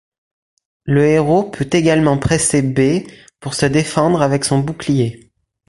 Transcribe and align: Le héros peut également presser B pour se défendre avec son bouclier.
Le 0.83 1.05
héros 1.05 1.43
peut 1.43 1.69
également 1.71 2.17
presser 2.17 2.63
B 2.63 3.07
pour 3.39 3.53
se 3.53 3.67
défendre 3.67 4.23
avec 4.23 4.45
son 4.45 4.57
bouclier. 4.57 5.31